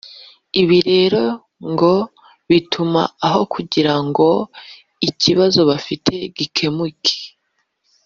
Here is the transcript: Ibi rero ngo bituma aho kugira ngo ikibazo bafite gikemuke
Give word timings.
Ibi 0.61 0.77
rero 0.89 1.23
ngo 1.71 1.93
bituma 2.49 3.01
aho 3.27 3.41
kugira 3.53 3.93
ngo 4.07 4.27
ikibazo 5.09 5.59
bafite 5.69 6.13
gikemuke 6.37 7.15